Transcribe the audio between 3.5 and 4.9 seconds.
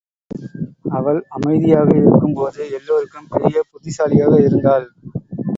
புத்திசாலியாக இருந்தாள்.